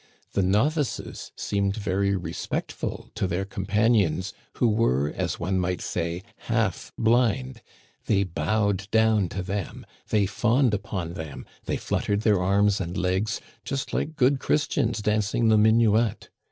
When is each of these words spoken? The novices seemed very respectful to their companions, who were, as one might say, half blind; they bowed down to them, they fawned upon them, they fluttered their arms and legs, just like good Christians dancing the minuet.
The 0.31 0.41
novices 0.41 1.31
seemed 1.35 1.75
very 1.77 2.15
respectful 2.15 3.11
to 3.13 3.27
their 3.27 3.45
companions, 3.45 4.33
who 4.53 4.67
were, 4.67 5.09
as 5.15 5.39
one 5.39 5.59
might 5.59 5.79
say, 5.79 6.23
half 6.47 6.91
blind; 6.97 7.61
they 8.07 8.23
bowed 8.23 8.89
down 8.89 9.29
to 9.29 9.43
them, 9.43 9.85
they 10.09 10.25
fawned 10.25 10.73
upon 10.73 11.13
them, 11.13 11.45
they 11.65 11.77
fluttered 11.77 12.21
their 12.21 12.41
arms 12.41 12.81
and 12.81 12.97
legs, 12.97 13.39
just 13.63 13.93
like 13.93 14.15
good 14.15 14.39
Christians 14.39 15.03
dancing 15.03 15.49
the 15.49 15.57
minuet. 15.59 16.29